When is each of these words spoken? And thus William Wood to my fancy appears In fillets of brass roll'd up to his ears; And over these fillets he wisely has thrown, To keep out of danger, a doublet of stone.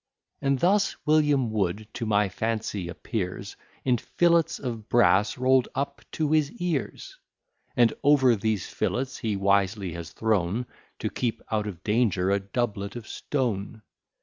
And 0.41 0.57
thus 0.57 0.95
William 1.05 1.51
Wood 1.51 1.87
to 1.93 2.07
my 2.07 2.27
fancy 2.27 2.89
appears 2.89 3.55
In 3.85 3.99
fillets 3.99 4.57
of 4.57 4.89
brass 4.89 5.37
roll'd 5.37 5.67
up 5.75 6.01
to 6.13 6.31
his 6.31 6.51
ears; 6.53 7.19
And 7.75 7.93
over 8.01 8.35
these 8.35 8.65
fillets 8.65 9.17
he 9.19 9.35
wisely 9.35 9.93
has 9.93 10.09
thrown, 10.11 10.65
To 10.97 11.09
keep 11.11 11.43
out 11.51 11.67
of 11.67 11.83
danger, 11.83 12.31
a 12.31 12.39
doublet 12.39 12.95
of 12.95 13.07
stone. 13.07 13.83